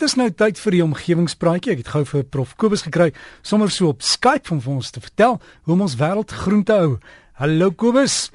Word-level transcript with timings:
Dis 0.00 0.14
nou 0.16 0.30
tyd 0.32 0.56
vir 0.56 0.72
die 0.72 0.80
omgewingspraatjie. 0.80 1.74
Ek 1.74 1.82
het 1.82 1.90
gou 1.92 2.00
vir 2.08 2.22
Prof 2.32 2.54
Kobus 2.56 2.86
gekry 2.86 3.10
sommer 3.44 3.68
so 3.68 3.90
op 3.92 4.00
Skype 4.00 4.48
om 4.54 4.60
vir 4.64 4.78
ons 4.78 4.88
te 4.94 5.00
vertel 5.04 5.34
hoe 5.36 5.74
om 5.74 5.82
ons 5.84 5.96
wêreld 6.00 6.32
groen 6.32 6.62
te 6.64 6.72
hou. 6.72 6.94
Hallo 7.36 7.68
Kobus. 7.76 8.30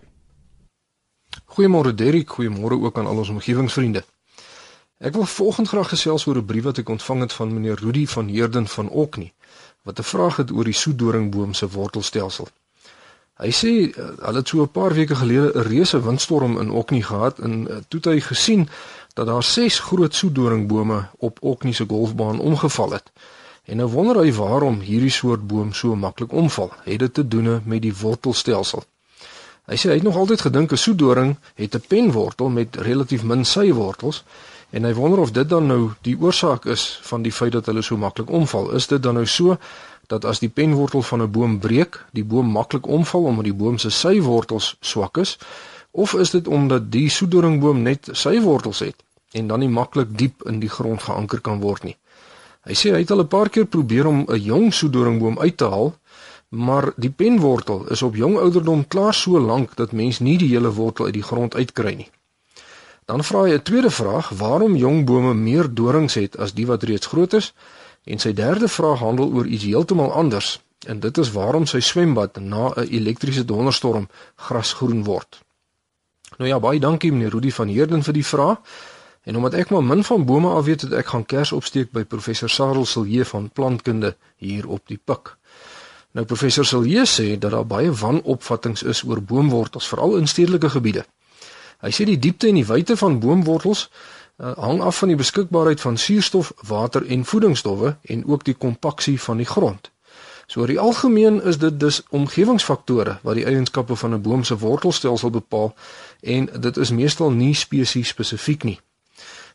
Goeiemôre 1.57 1.95
Derrick, 1.97 2.35
goeiemôre 2.37 2.77
ook 2.77 2.99
aan 3.01 3.09
al 3.09 3.23
ons 3.23 3.31
omgewingsvriende. 3.33 4.03
Ek 5.01 5.17
wil 5.17 5.25
vanoggend 5.25 5.71
graag 5.73 5.89
gesels 5.95 6.27
oor 6.29 6.37
'n 6.37 6.45
brief 6.45 6.69
wat 6.69 6.83
ek 6.83 6.89
ontvang 6.89 7.25
het 7.25 7.33
van 7.33 7.53
meneer 7.53 7.81
Rudy 7.81 8.05
van 8.05 8.29
Heerden 8.29 8.67
van 8.67 8.89
Oknie 8.89 9.33
wat 9.89 9.99
'n 9.99 10.09
vraag 10.13 10.35
het 10.37 10.51
oor 10.51 10.63
die 10.63 10.73
soedoringboom 10.73 11.53
se 11.53 11.67
wortelstelsel. 11.69 12.47
Hy 13.35 13.51
sê 13.51 13.71
hulle 13.95 14.37
het 14.39 14.47
so 14.47 14.61
'n 14.61 14.71
paar 14.71 14.93
weke 14.93 15.15
gelede 15.15 15.51
'n 15.55 15.67
reuse 15.67 15.99
windstorm 16.01 16.59
in 16.59 16.69
Oknie 16.69 17.03
gehad 17.03 17.39
en 17.39 17.67
uh, 17.67 17.75
toe 17.87 17.99
het 17.99 18.05
hy 18.05 18.19
gesien 18.19 18.69
dat 19.15 19.25
daar 19.25 19.43
ses 19.43 19.79
groot 19.79 20.15
soedoringbome 20.15 21.07
op 21.17 21.37
Oknie 21.41 21.73
se 21.73 21.85
golfbaan 21.87 22.39
omgeval 22.39 22.91
het. 22.91 23.11
En 23.63 23.77
nou 23.77 23.89
wonder 23.89 24.17
hy 24.19 24.33
waarom 24.35 24.79
hierdie 24.83 25.11
soort 25.11 25.47
boom 25.47 25.71
so 25.73 25.95
maklik 25.95 26.33
omval. 26.33 26.73
Het 26.83 26.99
dit 26.99 27.13
te 27.13 27.27
doen 27.27 27.61
met 27.63 27.81
die 27.81 27.93
wortelstelsel? 27.95 28.83
Hy 29.65 29.77
sê 29.79 29.89
hy 29.89 29.95
het 29.97 30.03
nog 30.03 30.17
altyd 30.19 30.41
gedink 30.41 30.71
'n 30.71 30.77
soedoring 30.77 31.37
het 31.55 31.75
'n 31.75 31.85
penwortel 31.87 32.49
met 32.49 32.75
relatief 32.75 33.23
min 33.23 33.45
sywortels 33.45 34.23
en 34.69 34.83
hy 34.83 34.93
wonder 34.93 35.19
of 35.19 35.31
dit 35.31 35.49
dan 35.49 35.65
nou 35.67 35.91
die 36.01 36.17
oorsaak 36.19 36.65
is 36.65 36.99
van 37.01 37.21
die 37.21 37.31
feit 37.31 37.51
dat 37.51 37.65
hulle 37.65 37.81
so 37.81 37.97
maklik 37.97 38.29
omval. 38.29 38.71
Is 38.71 38.87
dit 38.87 39.03
dan 39.03 39.13
nou 39.13 39.25
so 39.25 39.57
dat 40.07 40.25
as 40.25 40.39
die 40.39 40.49
penwortel 40.49 41.01
van 41.01 41.21
'n 41.21 41.31
boom 41.31 41.59
breek, 41.59 42.05
die 42.11 42.25
boom 42.25 42.51
maklik 42.51 42.87
omval 42.87 43.23
omdat 43.23 43.43
die 43.43 43.53
boom 43.53 43.77
se 43.77 43.89
sywortels 43.89 44.75
swak 44.79 45.17
is? 45.17 45.37
Of 45.91 46.13
is 46.13 46.29
dit 46.29 46.47
omdat 46.47 46.91
die 46.91 47.09
soedoringboom 47.09 47.81
net 47.81 48.09
sy 48.11 48.41
wortels 48.41 48.79
het 48.79 49.04
en 49.35 49.47
dan 49.51 49.59
nie 49.63 49.69
maklik 49.69 50.15
diep 50.17 50.45
in 50.49 50.59
die 50.63 50.71
grond 50.71 51.03
geanker 51.03 51.41
kan 51.43 51.59
word 51.59 51.83
nie. 51.83 51.97
Hy 52.65 52.73
sê 52.73 52.93
hy 52.95 53.03
het 53.03 53.11
al 53.11 53.23
'n 53.23 53.27
paar 53.27 53.49
keer 53.49 53.65
probeer 53.65 54.07
om 54.07 54.25
'n 54.27 54.41
jong 54.41 54.73
soedoringboom 54.73 55.39
uit 55.39 55.57
te 55.57 55.67
haal, 55.69 55.93
maar 56.49 56.93
die 56.95 57.09
penwortel 57.09 57.87
is 57.91 58.01
op 58.01 58.15
jong 58.15 58.37
ouderdom 58.37 58.87
klaar 58.87 59.13
so 59.13 59.39
lank 59.39 59.75
dat 59.75 59.91
mens 59.91 60.19
nie 60.19 60.37
die 60.37 60.49
hele 60.49 60.71
wortel 60.71 61.05
uit 61.05 61.13
die 61.13 61.27
grond 61.29 61.55
uitkry 61.55 61.93
nie. 61.95 62.09
Dan 63.05 63.23
vra 63.23 63.43
hy 63.43 63.53
'n 63.53 63.61
tweede 63.61 63.91
vraag: 63.91 64.29
waarom 64.29 64.75
jong 64.75 65.05
bome 65.05 65.33
meer 65.33 65.73
dorings 65.73 66.13
het 66.13 66.37
as 66.37 66.53
die 66.53 66.65
wat 66.65 66.83
reeds 66.83 67.07
groot 67.07 67.33
is? 67.33 67.53
En 68.03 68.19
sy 68.19 68.33
derde 68.33 68.67
vraag 68.67 68.99
handel 68.99 69.31
oor 69.33 69.45
iets 69.45 69.63
heeltemal 69.63 70.11
anders, 70.11 70.61
en 70.85 70.99
dit 70.99 71.17
is 71.17 71.31
waarom 71.31 71.65
sy 71.65 71.79
swembad 71.79 72.37
na 72.39 72.73
'n 72.75 72.87
elektriese 72.89 73.45
donderstorm 73.45 74.07
grasgroen 74.35 75.03
word. 75.03 75.39
Nou 76.37 76.49
ja, 76.49 76.59
baie 76.59 76.79
dankie 76.79 77.11
meneer 77.11 77.31
Rudi 77.31 77.51
van 77.51 77.67
Heerden 77.67 78.03
vir 78.03 78.13
die 78.13 78.25
vraag. 78.25 78.57
En 79.25 79.35
omdat 79.35 79.53
ek 79.57 79.69
maar 79.73 79.83
min 79.83 80.03
van 80.03 80.25
bome 80.25 80.49
af 80.53 80.65
weet, 80.65 80.81
het 80.85 80.91
ek 80.93 81.07
gaan 81.13 81.25
kers 81.25 81.51
opsteek 81.51 81.91
by 81.91 82.03
professor 82.05 82.49
Sarel 82.49 82.85
Silje 82.85 83.25
van 83.25 83.49
plantkunde 83.49 84.15
hier 84.37 84.67
op 84.69 84.85
die 84.87 84.99
pik. 85.03 85.33
Nou 86.13 86.25
professor 86.25 86.65
Silje 86.65 87.05
sê 87.09 87.25
dat 87.37 87.51
daar 87.51 87.65
baie 87.65 87.91
wanopvattinge 87.91 88.85
is 88.87 89.01
oor 89.03 89.21
boomwortels, 89.21 89.87
veral 89.87 90.15
in 90.21 90.27
stedelike 90.27 90.69
gebiede. 90.69 91.05
Hy 91.81 91.91
sê 91.91 92.05
die 92.05 92.19
diepte 92.21 92.47
en 92.47 92.59
die 92.61 92.67
wyte 92.69 92.97
van 92.97 93.17
boomwortels 93.19 93.89
uh, 94.37 94.53
hang 94.61 94.81
af 94.81 95.01
van 95.01 95.11
die 95.11 95.17
beskikbaarheid 95.17 95.81
van 95.81 95.97
suurstof, 95.97 96.53
water 96.69 97.05
en 97.05 97.25
voedingsstowwe 97.25 97.97
en 98.01 98.25
ook 98.25 98.45
die 98.45 98.55
kompaksie 98.55 99.17
van 99.21 99.41
die 99.41 99.49
grond. 99.49 99.91
So 100.47 100.61
oor 100.61 100.69
die 100.69 100.79
algemeen 100.79 101.41
is 101.43 101.57
dit 101.57 101.79
dus 101.79 102.03
omgewingsfaktore 102.09 103.17
wat 103.25 103.41
die 103.41 103.45
eienskappe 103.49 103.95
van 103.95 104.13
'n 104.13 104.21
boom 104.21 104.43
se 104.43 104.57
wortelstelsel 104.57 105.29
bepaal 105.29 105.73
en 106.21 106.49
dit 106.59 106.77
is 106.77 106.91
meestal 106.91 107.31
nie 107.31 107.55
spesies 107.55 108.07
spesifiek 108.07 108.63
nie. 108.63 108.79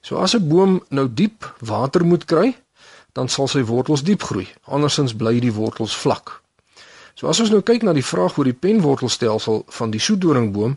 So 0.01 0.17
as 0.17 0.35
'n 0.35 0.49
boom 0.49 0.83
nou 0.89 1.09
diep 1.15 1.55
water 1.59 2.05
moet 2.07 2.25
kry, 2.25 2.57
dan 3.13 3.29
sal 3.29 3.49
sy 3.49 3.63
wortels 3.65 4.03
diep 4.03 4.23
groei. 4.23 4.49
Andersins 4.65 5.17
bly 5.17 5.41
die 5.41 5.53
wortels 5.53 5.97
vlak. 5.97 6.43
So 7.15 7.29
as 7.29 7.41
ons 7.41 7.51
nou 7.51 7.61
kyk 7.61 7.83
na 7.83 7.93
die 7.93 8.05
vraag 8.05 8.39
oor 8.39 8.45
die 8.45 8.61
penwortelstelsel 8.67 9.65
van 9.67 9.91
die 9.91 10.01
soedoringboom, 10.01 10.77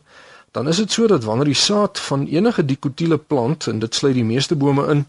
dan 0.52 0.68
is 0.68 0.78
dit 0.78 0.92
so 0.92 1.08
dat 1.08 1.24
wanneer 1.24 1.46
die 1.46 1.62
saad 1.62 2.00
van 2.00 2.28
enige 2.28 2.66
dikotiele 2.66 3.18
plant 3.18 3.68
en 3.68 3.80
dit 3.80 3.96
sluit 3.96 4.14
die 4.14 4.24
meeste 4.24 4.56
bome 4.56 4.88
in, 4.92 5.06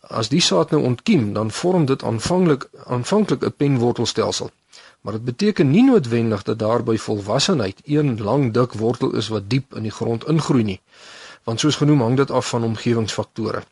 as 0.00 0.28
die 0.28 0.40
saad 0.40 0.70
nou 0.70 0.82
ontkiem, 0.82 1.32
dan 1.32 1.50
vorm 1.50 1.84
dit 1.84 2.02
aanvanklik 2.02 2.68
aanvanklik 2.86 3.42
'n 3.44 3.52
penwortelstelsel. 3.56 4.50
Maar 5.00 5.12
dit 5.12 5.24
beteken 5.24 5.70
nie 5.70 5.84
noodwendig 5.84 6.42
dat 6.42 6.58
daar 6.58 6.82
by 6.82 6.96
volwassenheid 6.96 7.80
een 7.84 8.22
lang 8.22 8.52
dik 8.52 8.72
wortel 8.72 9.14
is 9.14 9.28
wat 9.28 9.50
diep 9.50 9.74
in 9.74 9.82
die 9.82 9.96
grond 10.00 10.26
ingroei 10.26 10.64
nie 10.64 10.80
want 11.48 11.60
soos 11.64 11.80
genoem 11.80 12.00
hang 12.04 12.16
dit 12.16 12.30
af 12.30 12.48
van 12.52 12.64
omgewingsfaktore. 12.64 13.62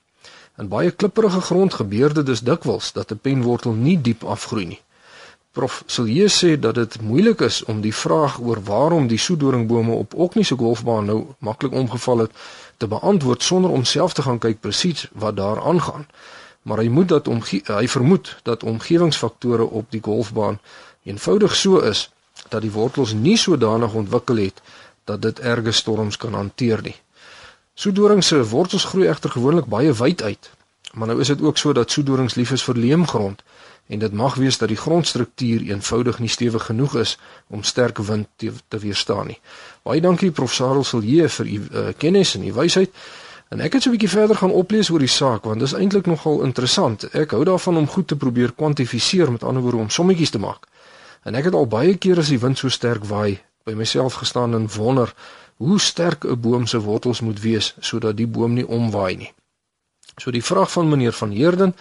In 0.57 0.69
baie 0.73 0.91
klipprige 0.91 1.41
grond 1.41 1.75
gebeur 1.75 2.15
dit 2.17 2.27
dus 2.27 2.41
dikwels 2.41 2.93
dat 2.97 3.13
'n 3.13 3.19
penwortel 3.27 3.73
nie 3.73 4.01
diep 4.01 4.25
afgroei 4.25 4.67
nie. 4.67 4.81
Prof 5.57 5.83
Silje 5.87 6.29
sê 6.39 6.59
dat 6.61 6.75
dit 6.75 7.01
moeilik 7.01 7.41
is 7.41 7.65
om 7.65 7.81
die 7.81 7.95
vraag 7.95 8.41
oor 8.41 8.63
waarom 8.63 9.07
die 9.07 9.19
soedoringbome 9.19 9.93
op 9.93 10.15
Oknie 10.15 10.45
se 10.45 10.57
golfbaan 10.57 11.05
nou 11.05 11.21
maklik 11.39 11.73
omgeval 11.73 12.19
het 12.19 12.33
te 12.77 12.87
beantwoord 12.87 13.43
sonder 13.43 13.71
om 13.71 13.85
self 13.85 14.13
te 14.13 14.23
gaan 14.23 14.39
kyk 14.39 14.61
presies 14.61 15.09
wat 15.13 15.37
daar 15.37 15.63
aangaan. 15.63 16.07
Maar 16.63 16.79
hy 16.79 16.89
moet 16.89 17.09
dat 17.09 17.29
om 17.29 17.43
hy 17.65 17.89
vermoed 17.89 18.37
dat 18.43 18.63
omgewingsfaktore 18.63 19.65
op 19.65 19.91
die 19.91 20.03
golfbaan 20.03 20.61
eenvoudig 21.03 21.57
so 21.57 21.79
is 21.79 22.11
dat 22.49 22.63
die 22.63 22.73
wortels 22.73 23.13
nie 23.13 23.37
sodanig 23.37 23.93
ontwikkel 23.95 24.37
het 24.37 24.63
dat 25.05 25.23
dit 25.23 25.39
erge 25.39 25.73
storms 25.73 26.17
kan 26.17 26.33
hanteer 26.35 26.83
nie. 26.83 26.97
Soedoring 27.77 28.25
se 28.25 28.39
wortels 28.49 28.85
groei 28.85 29.07
egter 29.07 29.31
gewoonlik 29.31 29.67
baie 29.69 29.93
wyd 29.93 30.23
uit. 30.23 30.51
Maar 30.93 31.07
nou 31.07 31.21
is 31.21 31.27
dit 31.27 31.43
ook 31.43 31.59
so 31.59 31.73
dat 31.73 31.91
soedorings 31.91 32.35
lief 32.35 32.51
is 32.51 32.63
vir 32.65 32.75
leemgrond 32.75 33.43
en 33.87 33.99
dit 33.99 34.13
mag 34.13 34.35
wees 34.35 34.59
dat 34.59 34.69
die 34.69 34.79
grondstruktuur 34.81 35.61
eenvoudig 35.69 36.19
nie 36.19 36.29
stewig 36.29 36.65
genoeg 36.65 36.97
is 36.97 37.19
om 37.47 37.63
sterk 37.63 37.99
wind 37.99 38.29
te, 38.37 38.53
te 38.69 38.79
weerstaan 38.79 39.27
nie. 39.27 39.37
Baie 39.85 40.01
dankie 40.01 40.31
Prof 40.31 40.55
Sarel 40.55 40.85
Silje 40.89 41.29
vir 41.29 41.47
u 41.47 41.61
uh, 41.61 41.85
kennis 41.97 42.35
en 42.35 42.49
u 42.49 42.53
wysheid. 42.57 42.97
En 43.53 43.61
ek 43.61 43.77
het 43.77 43.83
so 43.83 43.91
'n 43.91 43.99
bietjie 43.99 44.15
verder 44.15 44.37
gaan 44.37 44.57
oplees 44.57 44.91
oor 44.91 45.05
die 45.05 45.13
saak 45.13 45.45
want 45.45 45.61
dit 45.61 45.69
is 45.69 45.77
eintlik 45.77 46.07
nogal 46.07 46.43
interessant. 46.49 47.05
Ek 47.13 47.31
hou 47.31 47.45
daarvan 47.45 47.77
om 47.77 47.89
goed 47.89 48.09
te 48.09 48.17
probeer 48.17 48.53
kwantifiseer, 48.53 49.33
met 49.33 49.45
ander 49.45 49.63
woorde 49.63 49.85
om 49.85 49.91
sommetjies 49.91 50.31
te 50.31 50.39
maak. 50.39 50.65
En 51.23 51.35
ek 51.35 51.45
het 51.45 51.55
al 51.55 51.67
baie 51.67 51.97
keer 51.97 52.19
as 52.19 52.33
die 52.33 52.41
wind 52.41 52.59
so 52.59 52.69
sterk 52.69 53.05
waai, 53.05 53.39
by 53.65 53.73
myself 53.73 54.15
gestaan 54.15 54.55
en 54.55 54.69
wonder 54.77 55.13
hoe 55.57 55.81
sterk 55.81 56.25
'n 56.25 56.41
boom 56.41 56.67
se 56.67 56.81
wortels 56.81 57.21
moet 57.21 57.41
wees 57.41 57.75
sodat 57.81 58.17
die 58.17 58.27
boom 58.27 58.53
nie 58.53 58.67
omwaai 58.67 59.17
nie. 59.17 59.33
So 60.17 60.31
die 60.31 60.45
vraag 60.45 60.73
van 60.73 60.89
meneer 60.89 61.13
van 61.13 61.31
Heerden 61.31 61.75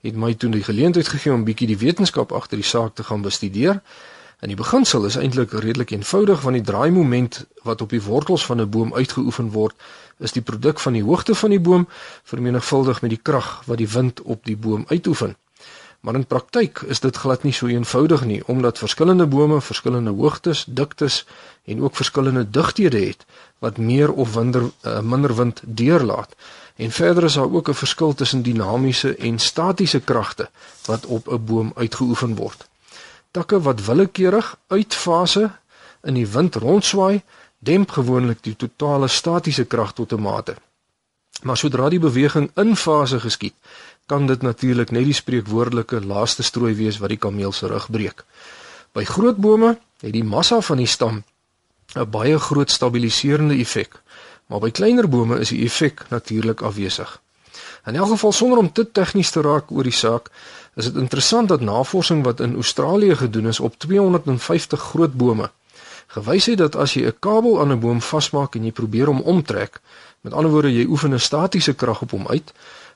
het 0.00 0.16
my 0.16 0.34
toe 0.34 0.50
die 0.50 0.62
geleentheid 0.62 1.08
gegee 1.08 1.32
om 1.32 1.44
bietjie 1.44 1.66
die 1.66 1.78
wetenskap 1.78 2.32
agter 2.32 2.56
die 2.56 2.66
saak 2.66 2.94
te 2.94 3.04
gaan 3.04 3.22
bestudeer. 3.22 3.82
En 4.40 4.48
die 4.48 4.56
beginsel 4.56 5.04
is 5.04 5.16
eintlik 5.20 5.52
redelik 5.52 5.90
eenvoudig 5.90 6.40
want 6.40 6.56
die 6.56 6.64
draaimoment 6.64 7.46
wat 7.62 7.80
op 7.80 7.90
die 7.90 8.02
wortels 8.02 8.46
van 8.46 8.60
'n 8.60 8.70
boom 8.70 8.94
uitgeoefen 8.94 9.50
word, 9.50 9.74
is 10.18 10.32
die 10.32 10.42
produk 10.42 10.80
van 10.80 10.92
die 10.92 11.02
hoogte 11.02 11.34
van 11.34 11.50
die 11.50 11.60
boom 11.60 11.88
vermenigvuldig 12.22 13.02
met 13.02 13.10
die 13.10 13.22
krag 13.22 13.62
wat 13.66 13.78
die 13.78 13.88
wind 13.88 14.22
op 14.22 14.44
die 14.44 14.56
boom 14.56 14.84
uitoefen. 14.88 15.36
Maar 16.00 16.14
in 16.14 16.26
praktyk 16.26 16.80
is 16.86 17.00
dit 17.00 17.16
glad 17.16 17.42
nie 17.42 17.52
so 17.52 17.66
eenvoudig 17.66 18.24
nie 18.24 18.40
omdat 18.46 18.78
verskillende 18.78 19.26
bome 19.26 19.60
verskillende 19.60 20.10
hoogtes, 20.10 20.64
diktes 20.64 21.26
en 21.64 21.82
ook 21.82 21.96
verskillende 21.96 22.50
digthede 22.50 23.00
het 23.06 23.24
wat 23.58 23.76
meer 23.76 24.12
of 24.12 24.34
minder 24.34 24.62
uh, 24.62 25.00
minder 25.00 25.34
wind 25.36 25.60
deurlaat. 25.64 26.34
En 26.76 26.90
verder 26.90 27.24
is 27.24 27.34
daar 27.34 27.52
ook 27.52 27.68
'n 27.68 27.74
verskil 27.74 28.14
tussen 28.14 28.42
dinamiese 28.42 29.16
en 29.16 29.38
statiese 29.38 30.00
kragte 30.00 30.50
wat 30.84 31.06
op 31.06 31.28
'n 31.28 31.44
boom 31.44 31.72
uitgeoefen 31.74 32.34
word. 32.34 32.68
Takke 33.30 33.60
wat 33.60 33.84
willekeurig 33.84 34.56
uitfase 34.66 35.50
in 36.02 36.14
die 36.14 36.28
wind 36.28 36.54
rondswaai, 36.54 37.22
demp 37.58 37.90
gewoonlik 37.90 38.42
die 38.42 38.56
totale 38.56 39.08
statiese 39.08 39.64
krag 39.64 39.92
tot 39.92 40.12
'n 40.12 40.20
mate. 40.20 40.54
Maar 41.42 41.56
sodra 41.56 41.88
die 41.88 41.98
beweging 41.98 42.50
in 42.60 42.76
fase 42.76 43.20
geskied, 43.20 43.54
kan 44.06 44.26
dit 44.26 44.42
natuurlik 44.42 44.90
net 44.90 45.04
die 45.04 45.16
spreekwoordelike 45.16 46.00
laaste 46.04 46.42
strooi 46.42 46.74
wees 46.74 46.98
wat 46.98 47.14
die 47.14 47.20
kameel 47.20 47.52
se 47.52 47.66
rug 47.70 47.86
breek. 47.90 48.24
By 48.92 49.04
groot 49.04 49.36
bome 49.36 49.76
het 50.02 50.12
die 50.12 50.24
massa 50.24 50.60
van 50.60 50.82
die 50.82 50.90
stam 50.90 51.22
'n 51.94 52.10
baie 52.10 52.38
groot 52.38 52.70
stabiliserende 52.70 53.54
effek, 53.54 54.00
maar 54.46 54.60
by 54.60 54.70
kleiner 54.70 55.08
bome 55.08 55.38
is 55.38 55.48
die 55.48 55.64
effek 55.64 56.04
natuurlik 56.10 56.60
afwesig. 56.62 57.20
In 57.86 57.96
elk 57.96 58.08
geval 58.08 58.32
sonder 58.32 58.58
om 58.58 58.72
te 58.72 58.90
tegnies 58.92 59.30
te 59.30 59.40
raak 59.40 59.70
oor 59.70 59.82
die 59.82 59.92
saak, 59.92 60.30
is 60.74 60.84
dit 60.84 60.96
interessant 60.96 61.48
dat 61.48 61.60
navorsing 61.60 62.24
wat 62.24 62.40
in 62.40 62.54
Australië 62.54 63.16
gedoen 63.16 63.46
is 63.46 63.60
op 63.60 63.78
250 63.78 64.80
groot 64.80 65.14
bome 65.14 65.50
gewys 66.14 66.46
het 66.50 66.58
dat 66.58 66.76
as 66.76 66.94
jy 66.94 67.06
'n 67.06 67.18
kabel 67.20 67.60
aan 67.60 67.72
'n 67.72 67.80
boom 67.80 68.00
vasmaak 68.00 68.54
en 68.54 68.64
jy 68.64 68.72
probeer 68.72 69.06
hom 69.06 69.20
omtrek, 69.20 69.80
met 70.20 70.32
ander 70.32 70.50
woorde 70.50 70.72
jy 70.72 70.84
oefen 70.86 71.14
'n 71.14 71.18
statiese 71.18 71.74
krag 71.74 72.02
op 72.02 72.10
hom 72.10 72.26
uit, 72.28 72.52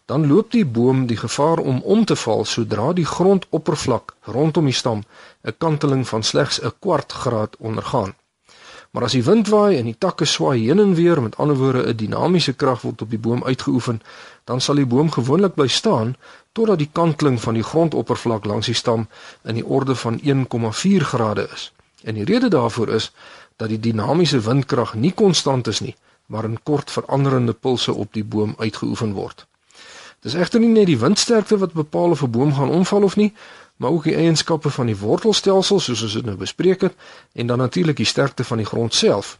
dan 0.06 0.26
loop 0.26 0.50
die 0.50 0.66
boom 0.66 1.06
die 1.06 1.16
gevaar 1.16 1.58
om 1.58 1.80
om 1.80 2.04
te 2.04 2.16
val 2.16 2.44
sodra 2.44 2.92
die 2.92 3.06
grondoppervlak 3.06 4.14
rondom 4.20 4.64
die 4.64 4.74
stam 4.74 5.04
'n 5.42 5.54
kanteling 5.58 6.08
van 6.08 6.22
slegs 6.22 6.60
'n 6.60 6.72
kwart 6.78 7.12
graad 7.12 7.56
ondergaan. 7.58 8.14
Maar 8.90 9.02
as 9.02 9.12
die 9.12 9.24
wind 9.24 9.48
waai 9.48 9.76
en 9.78 9.84
die 9.84 9.98
takke 9.98 10.24
swaai 10.24 10.66
heen 10.66 10.78
en 10.78 10.94
weer, 10.94 11.22
met 11.22 11.36
ander 11.36 11.56
woorde 11.56 11.86
'n 11.86 11.96
dinamiese 11.96 12.52
krag 12.52 12.80
word 12.80 13.02
op 13.02 13.10
die 13.10 13.18
boom 13.18 13.44
uitgeoefen, 13.44 14.02
dan 14.44 14.60
sal 14.60 14.74
die 14.74 14.86
boom 14.86 15.10
gewoonlik 15.10 15.54
bly 15.54 15.66
staan 15.66 16.16
totdat 16.52 16.78
die 16.78 16.90
kanteling 16.92 17.40
van 17.40 17.54
die 17.54 17.62
grondoppervlak 17.62 18.44
langs 18.44 18.66
die 18.66 18.74
stam 18.74 19.08
in 19.42 19.54
die 19.54 19.66
orde 19.66 19.94
van 19.94 20.20
1,4 20.22 21.04
grade 21.04 21.48
is. 21.52 21.73
En 22.04 22.14
die 22.14 22.24
rede 22.24 22.48
daarvoor 22.48 22.88
is 22.88 23.12
dat 23.56 23.68
die 23.68 23.80
dinamiese 23.80 24.40
windkrag 24.40 24.94
nie 24.94 25.12
konstant 25.12 25.66
is 25.66 25.80
nie, 25.80 25.96
maar 26.26 26.44
in 26.44 26.58
kort 26.62 26.90
veranderende 26.90 27.52
pulse 27.52 27.92
op 27.92 28.12
die 28.12 28.24
boom 28.24 28.54
uitgeoefen 28.58 29.12
word. 29.12 29.46
Dis 30.20 30.34
egter 30.34 30.60
nie 30.60 30.72
net 30.72 30.88
die 30.88 30.98
windsterkte 30.98 31.58
wat 31.60 31.72
bepaal 31.72 32.16
of 32.16 32.22
'n 32.22 32.30
boom 32.30 32.54
gaan 32.54 32.70
omval 32.70 33.02
of 33.02 33.16
nie, 33.16 33.32
maar 33.76 33.90
ook 33.90 34.04
die 34.04 34.14
eienskappe 34.16 34.70
van 34.70 34.86
die 34.86 34.96
wortelstelsel 34.96 35.80
soos 35.80 36.02
ons 36.02 36.12
dit 36.12 36.24
nou 36.24 36.36
bespreek 36.36 36.80
het 36.80 36.94
en 37.32 37.46
dan 37.46 37.58
natuurlik 37.58 37.96
die 37.96 38.06
sterkte 38.06 38.44
van 38.44 38.56
die 38.56 38.66
grond 38.66 38.94
self. 38.94 39.38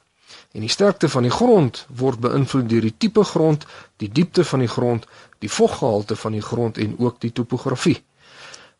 En 0.52 0.60
die 0.60 0.68
sterkte 0.68 1.08
van 1.08 1.22
die 1.22 1.30
grond 1.30 1.86
word 1.88 2.18
beïnvloed 2.18 2.68
deur 2.68 2.80
die 2.80 2.94
tipe 2.98 3.24
grond, 3.24 3.66
die 3.96 4.08
diepte 4.08 4.44
van 4.44 4.58
die 4.58 4.68
grond, 4.68 5.06
die 5.38 5.50
voggehalte 5.50 6.16
van 6.16 6.32
die 6.32 6.42
grond 6.42 6.78
en 6.78 6.98
ook 6.98 7.20
die 7.20 7.32
topografie. 7.32 8.02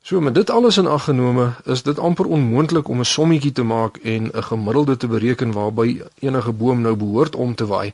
So 0.04 0.20
met 0.20 0.34
dit 0.34 0.50
alles 0.50 0.76
in 0.76 0.86
ag 0.86 1.04
genome, 1.04 1.52
is 1.64 1.82
dit 1.82 1.98
amper 1.98 2.26
onmoontlik 2.26 2.88
om 2.88 2.98
'n 3.00 3.04
sommetjie 3.04 3.52
te 3.52 3.62
maak 3.62 3.96
en 3.96 4.22
'n 4.32 4.42
gemiddelde 4.42 4.96
te 4.96 5.06
bereken 5.06 5.52
waarby 5.52 6.02
enige 6.18 6.52
boom 6.52 6.80
nou 6.80 6.96
behoort 6.96 7.34
om 7.36 7.54
te 7.54 7.66
waai. 7.66 7.92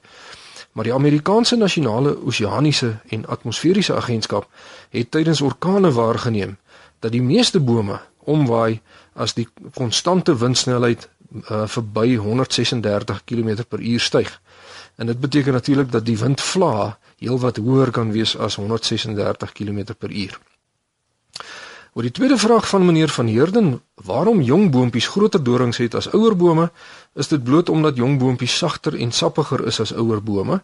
Maar 0.72 0.84
die 0.84 0.94
Amerikaanse 0.94 1.56
Nasionale 1.56 2.24
Oseaniese 2.24 2.98
en 3.08 3.26
Atmosferiese 3.26 3.94
Agentskap 3.94 4.48
het 4.88 5.10
tydens 5.10 5.40
orkane 5.40 5.92
waargeneem 5.92 6.56
dat 6.98 7.12
die 7.12 7.22
meeste 7.22 7.60
bome 7.60 8.00
omwaai 8.18 8.80
as 9.12 9.34
die 9.34 9.48
konstante 9.74 10.36
windsnelheid 10.36 11.08
uh, 11.50 11.66
verby 11.66 12.16
136 12.16 13.24
km/h 13.24 13.98
styg. 13.98 14.40
En 14.94 15.06
dit 15.06 15.20
beteken 15.20 15.52
natuurlik 15.52 15.92
dat 15.92 16.04
die 16.06 16.18
windvlaag 16.18 16.98
heelwat 17.18 17.56
hoër 17.56 17.90
kan 17.90 18.12
wees 18.12 18.36
as 18.36 18.54
136 18.54 19.52
km/h. 19.52 20.38
Oor 21.92 22.06
die 22.06 22.12
tweede 22.14 22.36
vraag 22.38 22.68
van 22.68 22.84
meneer 22.86 23.08
van 23.08 23.26
Heerden, 23.26 23.80
waarom 23.94 24.40
jong 24.40 24.70
boontjies 24.70 25.08
groter 25.10 25.42
dorings 25.42 25.80
het 25.82 25.94
as 25.98 26.06
ouer 26.14 26.36
bome, 26.36 26.68
is 27.14 27.28
dit 27.28 27.42
bloot 27.42 27.68
omdat 27.68 27.96
jong 27.98 28.18
boontjies 28.18 28.56
sagter 28.56 28.94
en 28.94 29.10
sappiger 29.12 29.64
is 29.66 29.80
as 29.80 29.92
ouer 29.92 30.22
bome 30.22 30.60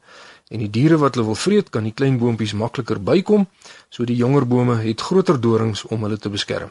en 0.49 0.63
die 0.63 0.71
diere 0.71 1.01
wat 1.03 1.19
hulle 1.19 1.27
wil 1.27 1.35
vreet 1.35 1.73
kan 1.75 1.83
die 1.83 1.93
klein 1.93 2.21
boontjies 2.23 2.55
makliker 2.55 3.03
bykom, 3.03 3.49
so 3.91 4.07
die 4.07 4.15
jonger 4.15 4.47
bome 4.47 4.79
het 4.85 5.03
groter 5.03 5.41
dorings 5.41 5.83
om 5.91 6.07
hulle 6.07 6.19
te 6.19 6.31
beskerm. 6.31 6.71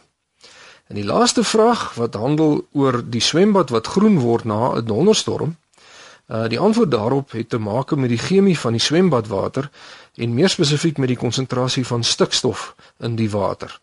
En 0.87 0.95
die 0.95 1.03
laaste 1.03 1.43
vraag 1.43 1.93
wat 1.99 2.15
handel 2.15 2.61
oor 2.71 3.01
die 3.03 3.21
swembad 3.21 3.75
wat 3.75 3.91
groen 3.91 4.19
word 4.23 4.45
na 4.45 4.77
'n 4.77 4.85
donderstorm, 4.85 5.57
uh 6.31 6.47
die 6.47 6.59
antwoord 6.59 6.91
daarop 6.91 7.31
het 7.31 7.49
te 7.49 7.59
maak 7.59 7.91
met 7.95 8.09
die 8.09 8.23
chemie 8.27 8.59
van 8.59 8.71
die 8.71 8.81
swembadwater 8.81 9.69
en 10.15 10.33
meer 10.33 10.49
spesifiek 10.49 10.97
met 10.97 11.07
die 11.07 11.23
konsentrasie 11.25 11.85
van 11.85 12.03
stikstof 12.03 12.75
in 12.99 13.15
die 13.15 13.29
water. 13.29 13.81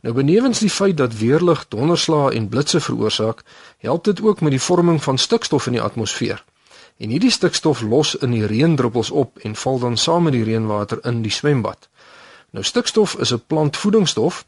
Nou 0.00 0.14
benewens 0.14 0.58
die 0.58 0.70
feit 0.70 0.96
dat 0.96 1.16
weerlig 1.16 1.68
donderslae 1.68 2.34
en 2.34 2.48
blitse 2.48 2.80
veroorsaak, 2.80 3.42
help 3.78 4.04
dit 4.04 4.22
ook 4.22 4.40
met 4.40 4.50
die 4.50 4.60
vorming 4.60 5.02
van 5.02 5.18
stikstof 5.18 5.66
in 5.66 5.72
die 5.72 5.82
atmosfeer. 5.82 6.44
En 6.96 7.08
hierdie 7.08 7.30
stikstof 7.30 7.80
los 7.80 8.14
in 8.14 8.30
die 8.30 8.46
reendruppels 8.46 9.10
op 9.10 9.38
en 9.38 9.56
val 9.56 9.78
dan 9.78 9.96
saam 9.96 10.22
met 10.22 10.32
die 10.32 10.44
reënwater 10.44 10.98
in 11.04 11.22
die 11.22 11.32
swembad. 11.32 11.88
Nou 12.50 12.64
stikstof 12.64 13.14
is 13.14 13.32
'n 13.32 13.42
plantvoedingsstof 13.46 14.44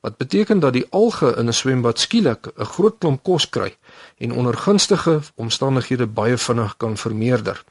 wat 0.00 0.16
beteken 0.16 0.60
dat 0.60 0.72
die 0.72 0.86
alge 0.90 1.34
in 1.36 1.48
'n 1.48 1.52
swembad 1.52 1.98
skielik 1.98 2.46
'n 2.56 2.64
groot 2.64 2.98
klomp 2.98 3.22
kos 3.22 3.48
kry 3.48 3.76
en 4.18 4.32
onder 4.32 4.56
gunstige 4.56 5.20
omstandighede 5.34 6.06
baie 6.06 6.36
vinnig 6.36 6.76
kan 6.76 6.96
vermeerder. 6.96 7.64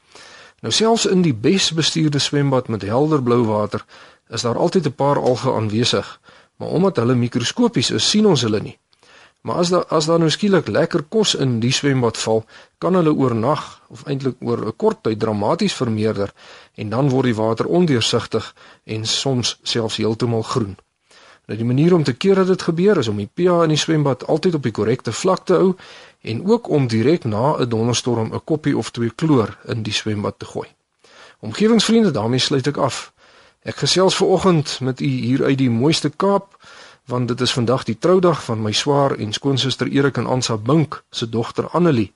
Nou 0.60 0.72
selfs 0.72 1.06
in 1.06 1.22
die 1.22 1.34
besbestuurde 1.34 2.18
swembad 2.18 2.68
met 2.68 2.82
helder 2.82 3.22
blou 3.22 3.44
water 3.44 3.84
is 4.28 4.42
daar 4.42 4.58
altyd 4.58 4.86
'n 4.86 4.94
paar 4.94 5.18
alge 5.20 5.52
aanwesig, 5.52 6.20
maar 6.56 6.68
omdat 6.68 6.96
hulle 6.96 7.14
mikroskopies 7.14 7.90
is, 7.90 8.10
sien 8.10 8.26
ons 8.26 8.42
hulle 8.42 8.60
nie. 8.60 8.78
Maar 9.44 9.56
as 9.56 9.68
daar 9.68 9.84
as 9.92 10.06
daar 10.06 10.18
nou 10.18 10.30
skielik 10.30 10.68
lekker 10.68 11.02
kos 11.02 11.34
in 11.34 11.58
die 11.60 11.72
swembad 11.72 12.16
val, 12.18 12.44
kan 12.78 12.94
hulle 12.94 13.12
oornag 13.12 13.64
of 13.88 14.06
eintlik 14.08 14.36
oor 14.40 14.66
'n 14.66 14.76
kort 14.76 15.02
tyd 15.02 15.18
dramaties 15.20 15.74
vermeerder 15.74 16.32
en 16.74 16.88
dan 16.88 17.08
word 17.08 17.24
die 17.24 17.34
water 17.34 17.66
ondeursigtig 17.66 18.54
en 18.84 19.04
soms 19.04 19.58
selfs 19.62 19.96
heeltemal 19.96 20.42
groen. 20.42 20.76
Nou 21.46 21.58
die 21.58 21.66
manier 21.66 21.94
om 21.94 22.04
te 22.04 22.12
keer 22.12 22.34
dat 22.34 22.46
dit 22.46 22.62
gebeur 22.62 22.98
is 22.98 23.08
om 23.08 23.16
die 23.16 23.28
pH 23.34 23.62
in 23.62 23.68
die 23.68 23.76
swembad 23.76 24.26
altyd 24.26 24.54
op 24.54 24.62
die 24.62 24.72
korrekte 24.72 25.12
vlak 25.12 25.44
te 25.44 25.54
hou 25.54 25.74
en 26.20 26.46
ook 26.46 26.68
om 26.68 26.86
direk 26.86 27.24
na 27.24 27.56
'n 27.58 27.68
donderstorm 27.68 28.32
'n 28.32 28.44
koppie 28.44 28.76
of 28.76 28.90
twee 28.90 29.10
kloor 29.10 29.58
in 29.64 29.82
die 29.82 29.92
swembad 29.92 30.38
te 30.38 30.46
gooi. 30.46 30.68
Omgewingsvriende, 31.40 32.10
daarmee 32.10 32.38
sluit 32.38 32.66
ek 32.66 32.76
af. 32.76 33.12
Ek 33.64 33.78
gesels 33.80 34.16
ver 34.16 34.26
oggend 34.26 34.80
met 34.80 35.00
u 35.00 35.06
hier 35.06 35.44
uit 35.44 35.58
die 35.58 35.70
mooiste 35.70 36.10
Kaap 36.10 36.56
want 37.08 37.28
dit 37.28 37.40
is 37.40 37.52
vandag 37.52 37.84
die 37.84 37.98
troudag 37.98 38.44
van 38.44 38.62
my 38.62 38.72
swaar 38.72 39.16
en 39.16 39.32
skoonsister 39.32 39.88
Erik 39.88 40.16
en 40.20 40.26
Ansa 40.26 40.56
Bink 40.56 41.04
se 41.10 41.28
dogter 41.28 41.68
Annelie. 41.68 42.12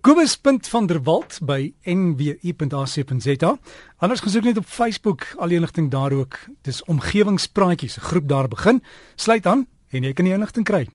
Kobus.vanderwalt 0.00 1.38
by 1.42 1.72
nwu.ac.za. 1.84 3.58
Anders 3.98 4.20
gesoek 4.20 4.44
net 4.44 4.56
op 4.56 4.66
Facebook 4.66 5.26
al 5.36 5.48
die 5.48 5.56
inligting 5.56 5.90
daar 5.90 6.12
ook. 6.12 6.38
Dis 6.62 6.84
omgewingspraatjies, 6.84 7.98
'n 7.98 8.00
groep 8.00 8.28
daar 8.28 8.48
begin. 8.48 8.82
Sluit 9.16 9.46
aan 9.46 9.66
en 9.90 10.02
jy 10.02 10.12
kan 10.12 10.24
die 10.24 10.34
inligting 10.34 10.64
kry. 10.64 10.86